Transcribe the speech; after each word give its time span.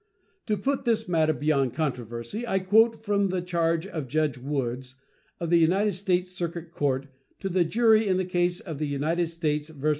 To 0.47 0.57
put 0.57 0.83
this 0.85 1.07
matter 1.07 1.31
beyond 1.31 1.75
controversy 1.75 2.43
I 2.47 2.57
quote 2.57 3.05
from 3.05 3.27
the 3.27 3.39
charge 3.43 3.85
of 3.85 4.07
Judge 4.07 4.35
Woods, 4.35 4.95
of 5.39 5.51
the 5.51 5.59
United 5.59 5.91
States 5.93 6.31
circuit 6.31 6.71
court, 6.71 7.05
to 7.39 7.49
the 7.49 7.63
jury 7.63 8.07
in 8.07 8.17
the 8.17 8.25
case 8.25 8.59
of 8.59 8.79
The 8.79 8.87
United 8.87 9.27
States 9.27 9.69
vs. 9.69 9.89